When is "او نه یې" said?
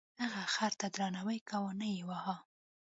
1.71-2.03